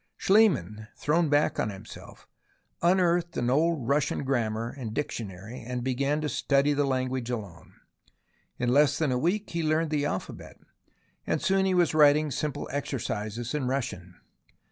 Schliemann, 0.17 0.87
thrown 0.97 1.29
back 1.29 1.59
on 1.59 1.69
himself, 1.69 2.27
unearthed 2.81 3.37
an 3.37 3.51
old 3.51 3.87
Russian 3.87 4.23
grammar 4.23 4.71
and 4.75 4.95
dictionary 4.95 5.61
and 5.61 5.83
began 5.83 6.21
to 6.21 6.27
study 6.27 6.73
the 6.73 6.87
language 6.87 7.29
alone. 7.29 7.73
In 8.57 8.73
less 8.73 8.97
than 8.97 9.11
a 9.11 9.19
week 9.19 9.51
he 9.51 9.61
learned 9.61 9.91
the 9.91 10.05
alphabet, 10.07 10.57
and 11.27 11.39
soon 11.39 11.67
he 11.67 11.75
was 11.75 11.93
writing 11.93 12.31
simple 12.31 12.67
exercises 12.71 13.53
in 13.53 13.67
Russian. 13.67 14.15